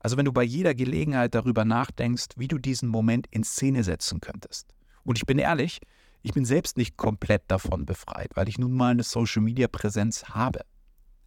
Also 0.01 0.17
wenn 0.17 0.25
du 0.25 0.34
bei 0.34 0.43
jeder 0.43 0.74
Gelegenheit 0.74 1.36
darüber 1.36 1.63
nachdenkst, 1.63 2.29
wie 2.36 2.48
du 2.48 2.58
diesen 2.58 2.89
Moment 2.89 3.27
in 3.29 3.43
Szene 3.43 3.84
setzen 3.84 4.20
könntest. 4.20 4.74
Und 5.03 5.17
ich 5.17 5.25
bin 5.25 5.38
ehrlich, 5.38 5.79
ich 6.24 6.34
bin 6.34 6.46
selbst 6.46 6.77
nicht 6.77 6.98
komplett 6.98 7.43
davon 7.48 7.86
befreit, 7.86 8.31
weil 8.36 8.50
ich 8.50 8.58
nun 8.58 8.74
mal 8.74 8.91
eine 8.91 9.03
Social-Media-Präsenz 9.03 10.25
habe. 10.25 10.62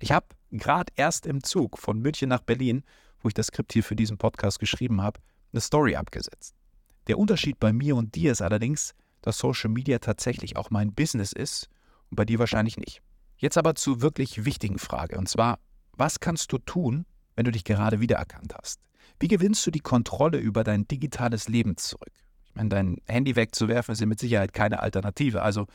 Ich 0.00 0.12
habe 0.12 0.26
gerade 0.50 0.92
erst 0.96 1.26
im 1.26 1.42
Zug 1.42 1.78
von 1.78 2.00
München 2.00 2.28
nach 2.28 2.42
Berlin, 2.42 2.84
wo 3.20 3.28
ich 3.28 3.34
das 3.34 3.46
Skript 3.46 3.72
hier 3.72 3.84
für 3.84 3.96
diesen 3.96 4.18
Podcast 4.18 4.58
geschrieben 4.58 5.00
habe, 5.00 5.20
eine 5.52 5.60
Story 5.60 5.96
abgesetzt. 5.96 6.54
Der 7.06 7.18
Unterschied 7.18 7.58
bei 7.60 7.72
mir 7.72 7.96
und 7.96 8.14
dir 8.14 8.32
ist 8.32 8.42
allerdings, 8.42 8.94
dass 9.22 9.38
Social 9.38 9.70
Media 9.70 9.98
tatsächlich 9.98 10.56
auch 10.56 10.70
mein 10.70 10.92
Business 10.92 11.32
ist 11.32 11.68
und 12.10 12.16
bei 12.16 12.24
dir 12.24 12.38
wahrscheinlich 12.38 12.76
nicht. 12.76 13.02
Jetzt 13.36 13.58
aber 13.58 13.74
zur 13.74 14.00
wirklich 14.00 14.44
wichtigen 14.44 14.78
Frage 14.78 15.16
und 15.16 15.28
zwar, 15.28 15.58
was 15.92 16.20
kannst 16.20 16.52
du 16.52 16.58
tun, 16.58 17.06
wenn 17.36 17.44
du 17.44 17.50
dich 17.50 17.64
gerade 17.64 18.00
wiedererkannt 18.00 18.54
hast? 18.54 18.80
Wie 19.20 19.28
gewinnst 19.28 19.66
du 19.66 19.70
die 19.70 19.80
Kontrolle 19.80 20.38
über 20.38 20.64
dein 20.64 20.86
digitales 20.88 21.48
Leben 21.48 21.76
zurück? 21.76 22.12
Ich 22.46 22.54
meine, 22.54 22.68
dein 22.68 22.96
Handy 23.06 23.36
wegzuwerfen 23.36 23.92
ist 23.92 24.04
mit 24.04 24.18
Sicherheit 24.18 24.52
keine 24.52 24.80
Alternative. 24.80 25.42
Also, 25.42 25.66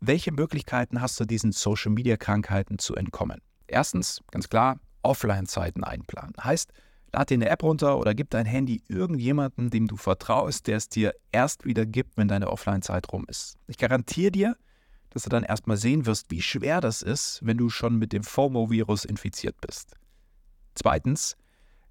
welche 0.00 0.30
Möglichkeiten 0.30 1.00
hast 1.00 1.18
du, 1.18 1.24
diesen 1.24 1.52
Social-Media-Krankheiten 1.52 2.78
zu 2.78 2.94
entkommen? 2.94 3.40
Erstens, 3.66 4.22
ganz 4.30 4.48
klar, 4.48 4.78
Offline-Zeiten 5.02 5.82
einplanen. 5.84 6.34
Heißt, 6.42 6.72
lad 7.12 7.30
dir 7.30 7.34
eine 7.34 7.48
App 7.48 7.62
runter 7.62 7.98
oder 7.98 8.14
gib 8.14 8.30
dein 8.30 8.46
Handy 8.46 8.82
irgendjemandem, 8.88 9.70
dem 9.70 9.86
du 9.88 9.96
vertraust, 9.96 10.66
der 10.66 10.76
es 10.76 10.88
dir 10.88 11.14
erst 11.32 11.64
wieder 11.64 11.86
gibt, 11.86 12.16
wenn 12.16 12.28
deine 12.28 12.50
Offline-Zeit 12.50 13.12
rum 13.12 13.24
ist. 13.28 13.56
Ich 13.66 13.78
garantiere 13.78 14.30
dir, 14.30 14.56
dass 15.10 15.24
du 15.24 15.30
dann 15.30 15.42
erstmal 15.42 15.76
sehen 15.76 16.06
wirst, 16.06 16.30
wie 16.30 16.42
schwer 16.42 16.80
das 16.80 17.02
ist, 17.02 17.40
wenn 17.42 17.56
du 17.56 17.70
schon 17.70 17.96
mit 17.96 18.12
dem 18.12 18.22
FOMO-Virus 18.22 19.04
infiziert 19.04 19.60
bist. 19.60 19.94
Zweitens, 20.78 21.36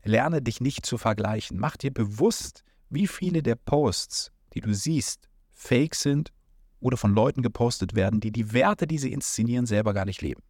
lerne 0.05 0.41
dich 0.41 0.61
nicht 0.61 0.85
zu 0.85 0.97
vergleichen. 0.97 1.59
Mach 1.59 1.75
dir 1.75 1.93
bewusst, 1.93 2.63
wie 2.89 3.05
viele 3.05 3.43
der 3.43 3.55
Posts, 3.55 4.31
die 4.53 4.61
du 4.61 4.73
siehst, 4.73 5.27
fake 5.51 5.93
sind 5.93 6.31
oder 6.79 6.95
von 6.95 7.13
Leuten 7.13 7.41
gepostet 7.41 7.95
werden, 7.95 8.21
die 8.21 8.31
die 8.31 8.53
Werte, 8.53 8.87
die 8.87 8.97
sie 8.97 9.11
inszenieren, 9.11 9.65
selber 9.65 9.93
gar 9.93 10.05
nicht 10.05 10.21
leben. 10.21 10.41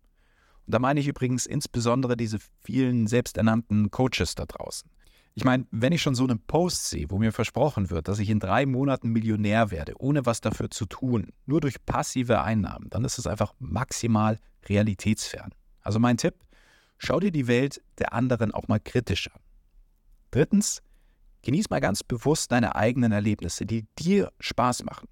Und 0.67 0.73
da 0.75 0.77
meine 0.77 0.99
ich 0.99 1.07
übrigens 1.07 1.47
insbesondere 1.47 2.15
diese 2.15 2.37
vielen 2.63 3.07
selbsternannten 3.07 3.89
Coaches 3.89 4.35
da 4.35 4.45
draußen. 4.45 4.87
Ich 5.33 5.43
meine, 5.43 5.65
wenn 5.71 5.93
ich 5.93 6.03
schon 6.03 6.13
so 6.13 6.25
einen 6.25 6.39
Post 6.39 6.91
sehe, 6.91 7.09
wo 7.09 7.17
mir 7.17 7.31
versprochen 7.31 7.89
wird, 7.89 8.07
dass 8.07 8.19
ich 8.19 8.29
in 8.29 8.39
drei 8.39 8.67
Monaten 8.67 9.09
Millionär 9.09 9.71
werde, 9.71 9.93
ohne 9.97 10.27
was 10.27 10.41
dafür 10.41 10.69
zu 10.69 10.85
tun, 10.85 11.31
nur 11.47 11.59
durch 11.59 11.83
passive 11.85 12.43
Einnahmen, 12.43 12.91
dann 12.91 13.03
ist 13.03 13.17
es 13.17 13.25
einfach 13.25 13.55
maximal 13.57 14.37
realitätsfern. 14.69 15.55
Also 15.81 15.97
mein 15.97 16.17
Tipp, 16.17 16.35
Schau 16.97 17.19
dir 17.19 17.31
die 17.31 17.47
Welt 17.47 17.81
der 17.99 18.13
anderen 18.13 18.51
auch 18.51 18.67
mal 18.67 18.79
kritisch 18.79 19.29
an. 19.31 19.41
Drittens, 20.31 20.81
genieß 21.43 21.69
mal 21.69 21.79
ganz 21.79 22.03
bewusst 22.03 22.51
deine 22.51 22.75
eigenen 22.75 23.11
Erlebnisse, 23.11 23.65
die 23.65 23.85
dir 23.99 24.31
Spaß 24.39 24.83
machen. 24.83 25.07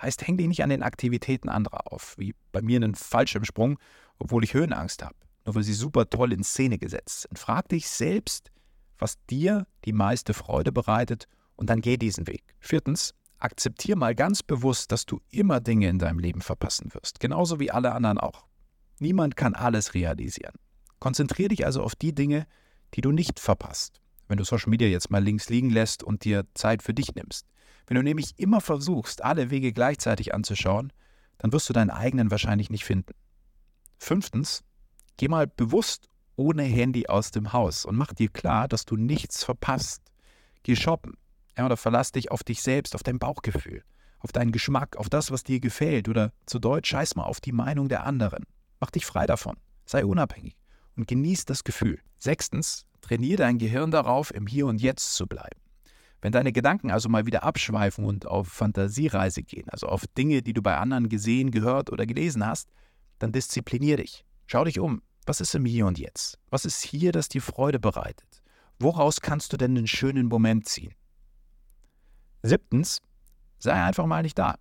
Heißt, 0.00 0.26
häng 0.26 0.36
dich 0.36 0.48
nicht 0.48 0.62
an 0.62 0.70
den 0.70 0.82
Aktivitäten 0.82 1.48
anderer 1.48 1.92
auf, 1.92 2.14
wie 2.18 2.34
bei 2.52 2.60
mir 2.60 2.76
einen 2.76 2.94
Fallschirmsprung, 2.94 3.78
obwohl 4.18 4.44
ich 4.44 4.54
Höhenangst 4.54 5.02
habe, 5.02 5.14
nur 5.44 5.54
weil 5.54 5.62
sie 5.62 5.72
super 5.72 6.08
toll 6.10 6.32
in 6.32 6.44
Szene 6.44 6.78
gesetzt 6.78 7.22
sind. 7.22 7.38
Frag 7.38 7.68
dich 7.68 7.88
selbst, 7.88 8.50
was 8.98 9.16
dir 9.26 9.66
die 9.84 9.92
meiste 9.92 10.34
Freude 10.34 10.72
bereitet 10.72 11.28
und 11.56 11.70
dann 11.70 11.80
geh 11.80 11.96
diesen 11.96 12.26
Weg. 12.26 12.44
Viertens, 12.60 13.14
akzeptier 13.38 13.96
mal 13.96 14.14
ganz 14.14 14.42
bewusst, 14.42 14.92
dass 14.92 15.06
du 15.06 15.20
immer 15.30 15.60
Dinge 15.60 15.88
in 15.88 15.98
deinem 15.98 16.18
Leben 16.18 16.40
verpassen 16.40 16.92
wirst, 16.94 17.20
genauso 17.20 17.60
wie 17.60 17.70
alle 17.70 17.92
anderen 17.92 18.18
auch. 18.18 18.46
Niemand 18.98 19.36
kann 19.36 19.54
alles 19.54 19.94
realisieren. 19.94 20.54
Konzentriere 20.98 21.48
dich 21.48 21.66
also 21.66 21.82
auf 21.82 21.94
die 21.94 22.14
Dinge, 22.14 22.46
die 22.94 23.00
du 23.00 23.12
nicht 23.12 23.40
verpasst, 23.40 24.00
wenn 24.28 24.38
du 24.38 24.44
Social 24.44 24.70
Media 24.70 24.88
jetzt 24.88 25.10
mal 25.10 25.22
links 25.22 25.48
liegen 25.48 25.70
lässt 25.70 26.02
und 26.02 26.24
dir 26.24 26.46
Zeit 26.54 26.82
für 26.82 26.94
dich 26.94 27.14
nimmst. 27.14 27.46
Wenn 27.86 27.96
du 27.96 28.02
nämlich 28.02 28.38
immer 28.38 28.60
versuchst, 28.60 29.22
alle 29.22 29.50
Wege 29.50 29.72
gleichzeitig 29.72 30.34
anzuschauen, 30.34 30.92
dann 31.38 31.52
wirst 31.52 31.68
du 31.68 31.72
deinen 31.72 31.90
eigenen 31.90 32.30
wahrscheinlich 32.30 32.70
nicht 32.70 32.84
finden. 32.84 33.12
Fünftens, 33.98 34.64
geh 35.16 35.28
mal 35.28 35.46
bewusst 35.46 36.08
ohne 36.36 36.62
Handy 36.62 37.06
aus 37.06 37.30
dem 37.30 37.52
Haus 37.52 37.84
und 37.84 37.96
mach 37.96 38.12
dir 38.12 38.28
klar, 38.28 38.68
dass 38.68 38.84
du 38.84 38.96
nichts 38.96 39.44
verpasst. 39.44 40.02
Geh 40.62 40.76
shoppen 40.76 41.14
ja, 41.56 41.64
oder 41.64 41.76
verlass 41.76 42.12
dich 42.12 42.30
auf 42.30 42.42
dich 42.42 42.62
selbst, 42.62 42.94
auf 42.94 43.02
dein 43.02 43.18
Bauchgefühl, 43.18 43.82
auf 44.18 44.32
deinen 44.32 44.52
Geschmack, 44.52 44.96
auf 44.96 45.08
das, 45.08 45.30
was 45.30 45.44
dir 45.44 45.60
gefällt 45.60 46.08
oder 46.08 46.32
zu 46.46 46.58
Deutsch 46.58 46.90
scheiß 46.90 47.16
mal 47.16 47.24
auf 47.24 47.40
die 47.40 47.52
Meinung 47.52 47.88
der 47.88 48.04
anderen. 48.04 48.44
Mach 48.80 48.90
dich 48.90 49.06
frei 49.06 49.26
davon. 49.26 49.56
Sei 49.86 50.04
unabhängig 50.04 50.56
und 50.96 51.06
genieß 51.06 51.44
das 51.44 51.64
Gefühl. 51.64 52.00
Sechstens, 52.18 52.86
trainiere 53.00 53.38
dein 53.38 53.58
Gehirn 53.58 53.90
darauf, 53.90 54.32
im 54.34 54.46
Hier 54.46 54.66
und 54.66 54.80
Jetzt 54.80 55.14
zu 55.14 55.26
bleiben. 55.26 55.60
Wenn 56.22 56.32
deine 56.32 56.52
Gedanken 56.52 56.90
also 56.90 57.08
mal 57.08 57.26
wieder 57.26 57.44
abschweifen 57.44 58.04
und 58.04 58.26
auf 58.26 58.48
Fantasiereise 58.48 59.42
gehen, 59.42 59.68
also 59.68 59.86
auf 59.86 60.06
Dinge, 60.18 60.42
die 60.42 60.54
du 60.54 60.62
bei 60.62 60.76
anderen 60.76 61.08
gesehen, 61.08 61.50
gehört 61.50 61.92
oder 61.92 62.06
gelesen 62.06 62.46
hast, 62.46 62.68
dann 63.18 63.32
disziplinier 63.32 63.98
dich. 63.98 64.24
Schau 64.46 64.64
dich 64.64 64.80
um. 64.80 65.02
Was 65.26 65.40
ist 65.40 65.54
im 65.54 65.64
Hier 65.64 65.86
und 65.86 65.98
Jetzt? 65.98 66.38
Was 66.50 66.64
ist 66.64 66.82
hier, 66.82 67.12
das 67.12 67.28
dir 67.28 67.42
Freude 67.42 67.80
bereitet? 67.80 68.42
Woraus 68.78 69.20
kannst 69.20 69.52
du 69.52 69.56
denn 69.56 69.76
einen 69.76 69.86
schönen 69.86 70.26
Moment 70.26 70.68
ziehen? 70.68 70.94
Siebtens, 72.42 73.00
sei 73.58 73.72
einfach 73.72 74.06
mal 74.06 74.22
nicht 74.22 74.38
da. 74.38 74.56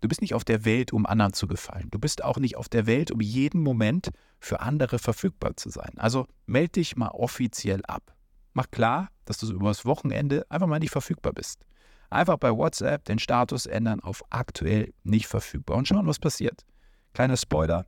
Du 0.00 0.08
bist 0.08 0.22
nicht 0.22 0.34
auf 0.34 0.44
der 0.44 0.64
Welt, 0.64 0.92
um 0.92 1.04
anderen 1.04 1.34
zu 1.34 1.46
gefallen. 1.46 1.88
Du 1.90 1.98
bist 1.98 2.24
auch 2.24 2.38
nicht 2.38 2.56
auf 2.56 2.68
der 2.68 2.86
Welt, 2.86 3.10
um 3.10 3.20
jeden 3.20 3.62
Moment 3.62 4.10
für 4.38 4.60
andere 4.60 4.98
verfügbar 4.98 5.56
zu 5.56 5.68
sein. 5.68 5.92
Also 5.96 6.26
melde 6.46 6.72
dich 6.72 6.96
mal 6.96 7.08
offiziell 7.08 7.82
ab. 7.86 8.14
Mach 8.54 8.70
klar, 8.70 9.08
dass 9.26 9.38
du 9.38 9.52
übers 9.52 9.84
Wochenende 9.84 10.46
einfach 10.48 10.66
mal 10.66 10.78
nicht 10.78 10.90
verfügbar 10.90 11.32
bist. 11.32 11.64
Einfach 12.08 12.38
bei 12.38 12.50
WhatsApp 12.50 13.04
den 13.04 13.18
Status 13.18 13.66
ändern 13.66 14.00
auf 14.00 14.24
aktuell 14.30 14.92
nicht 15.04 15.26
verfügbar 15.26 15.76
und 15.76 15.86
schauen, 15.86 16.06
was 16.06 16.18
passiert. 16.18 16.64
Kleiner 17.12 17.36
Spoiler, 17.36 17.86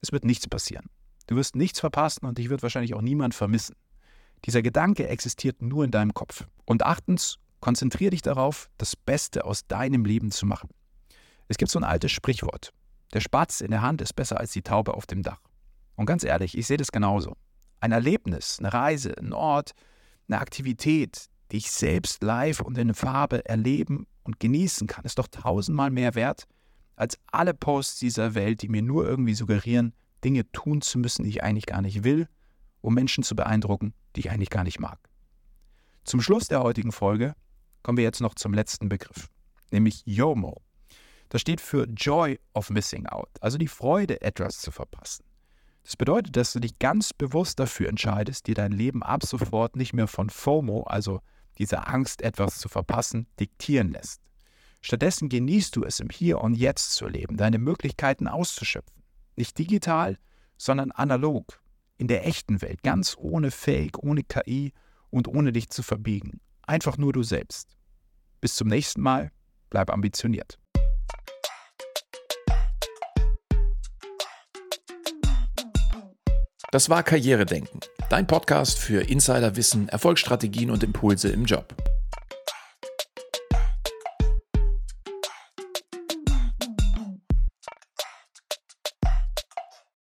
es 0.00 0.12
wird 0.12 0.24
nichts 0.24 0.46
passieren. 0.46 0.86
Du 1.26 1.36
wirst 1.36 1.56
nichts 1.56 1.80
verpassen 1.80 2.26
und 2.26 2.38
dich 2.38 2.50
wird 2.50 2.62
wahrscheinlich 2.62 2.94
auch 2.94 3.02
niemand 3.02 3.34
vermissen. 3.34 3.74
Dieser 4.44 4.62
Gedanke 4.62 5.08
existiert 5.08 5.62
nur 5.62 5.84
in 5.84 5.90
deinem 5.90 6.14
Kopf. 6.14 6.46
Und 6.64 6.84
achtens, 6.84 7.38
konzentriere 7.60 8.10
dich 8.10 8.22
darauf, 8.22 8.70
das 8.78 8.94
Beste 8.94 9.44
aus 9.44 9.66
deinem 9.66 10.04
Leben 10.04 10.30
zu 10.30 10.46
machen. 10.46 10.68
Es 11.48 11.56
gibt 11.56 11.70
so 11.70 11.78
ein 11.78 11.84
altes 11.84 12.12
Sprichwort. 12.12 12.72
Der 13.12 13.20
Spatz 13.20 13.60
in 13.60 13.70
der 13.70 13.82
Hand 13.82 14.02
ist 14.02 14.14
besser 14.14 14.38
als 14.38 14.52
die 14.52 14.62
Taube 14.62 14.94
auf 14.94 15.06
dem 15.06 15.22
Dach. 15.22 15.40
Und 15.96 16.06
ganz 16.06 16.22
ehrlich, 16.22 16.56
ich 16.56 16.66
sehe 16.66 16.76
das 16.76 16.92
genauso. 16.92 17.36
Ein 17.80 17.92
Erlebnis, 17.92 18.58
eine 18.58 18.72
Reise, 18.72 19.16
ein 19.18 19.32
Ort, 19.32 19.72
eine 20.28 20.40
Aktivität, 20.40 21.26
die 21.50 21.56
ich 21.56 21.70
selbst 21.70 22.22
live 22.22 22.60
und 22.60 22.76
in 22.76 22.92
Farbe 22.94 23.44
erleben 23.46 24.06
und 24.24 24.40
genießen 24.40 24.86
kann, 24.86 25.04
ist 25.04 25.18
doch 25.18 25.28
tausendmal 25.28 25.90
mehr 25.90 26.14
wert 26.14 26.46
als 26.98 27.18
alle 27.30 27.54
Posts 27.54 28.00
dieser 28.00 28.34
Welt, 28.34 28.62
die 28.62 28.68
mir 28.68 28.82
nur 28.82 29.06
irgendwie 29.06 29.34
suggerieren, 29.34 29.94
Dinge 30.24 30.50
tun 30.50 30.80
zu 30.80 30.98
müssen, 30.98 31.22
die 31.22 31.30
ich 31.30 31.42
eigentlich 31.42 31.66
gar 31.66 31.80
nicht 31.80 32.02
will, 32.02 32.28
um 32.80 32.94
Menschen 32.94 33.22
zu 33.22 33.36
beeindrucken, 33.36 33.94
die 34.16 34.20
ich 34.20 34.30
eigentlich 34.30 34.50
gar 34.50 34.64
nicht 34.64 34.80
mag. 34.80 34.98
Zum 36.04 36.20
Schluss 36.20 36.48
der 36.48 36.62
heutigen 36.62 36.90
Folge 36.90 37.34
kommen 37.82 37.98
wir 37.98 38.04
jetzt 38.04 38.20
noch 38.20 38.34
zum 38.34 38.52
letzten 38.52 38.88
Begriff, 38.88 39.28
nämlich 39.70 40.02
YOMO. 40.06 40.60
Das 41.28 41.40
steht 41.40 41.60
für 41.60 41.84
Joy 41.84 42.38
of 42.54 42.70
Missing 42.70 43.06
Out, 43.06 43.30
also 43.40 43.58
die 43.58 43.68
Freude, 43.68 44.20
etwas 44.22 44.60
zu 44.60 44.70
verpassen. 44.70 45.24
Das 45.84 45.96
bedeutet, 45.96 46.36
dass 46.36 46.52
du 46.52 46.60
dich 46.60 46.78
ganz 46.78 47.12
bewusst 47.12 47.58
dafür 47.58 47.88
entscheidest, 47.88 48.46
dir 48.46 48.54
dein 48.54 48.72
Leben 48.72 49.02
ab 49.02 49.24
sofort 49.24 49.76
nicht 49.76 49.92
mehr 49.92 50.06
von 50.06 50.30
FOMO, 50.30 50.82
also 50.82 51.20
dieser 51.58 51.88
Angst, 51.88 52.22
etwas 52.22 52.58
zu 52.58 52.68
verpassen, 52.68 53.26
diktieren 53.40 53.92
lässt. 53.92 54.20
Stattdessen 54.80 55.28
genießt 55.28 55.74
du 55.74 55.84
es 55.84 56.00
im 56.00 56.10
Hier 56.10 56.40
und 56.40 56.54
Jetzt 56.54 56.92
zu 56.92 57.08
leben, 57.08 57.36
deine 57.36 57.58
Möglichkeiten 57.58 58.28
auszuschöpfen. 58.28 59.02
Nicht 59.36 59.58
digital, 59.58 60.18
sondern 60.56 60.92
analog, 60.92 61.60
in 61.96 62.06
der 62.06 62.26
echten 62.26 62.62
Welt, 62.62 62.82
ganz 62.82 63.16
ohne 63.18 63.50
Fake, 63.50 63.98
ohne 63.98 64.22
KI 64.22 64.72
und 65.10 65.26
ohne 65.26 65.52
dich 65.52 65.70
zu 65.70 65.82
verbiegen. 65.82 66.40
Einfach 66.66 66.96
nur 66.96 67.12
du 67.12 67.22
selbst. 67.22 67.76
Bis 68.40 68.54
zum 68.54 68.68
nächsten 68.68 69.00
Mal, 69.00 69.32
bleib 69.70 69.90
ambitioniert. 69.90 70.58
Das 76.70 76.90
war 76.90 77.02
Karrieredenken, 77.02 77.80
dein 78.10 78.26
Podcast 78.26 78.78
für 78.78 79.00
Insiderwissen, 79.00 79.88
Erfolgsstrategien 79.88 80.70
und 80.70 80.84
Impulse 80.84 81.30
im 81.30 81.46
Job. 81.46 81.74